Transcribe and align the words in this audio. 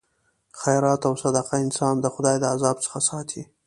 خیرات 0.61 1.01
او 1.09 1.13
صدقه 1.23 1.53
انسان 1.65 1.95
د 1.99 2.05
خدای 2.13 2.35
د 2.39 2.43
عذاب 2.53 2.77
څخه 2.85 2.99
ساتي. 3.09 3.43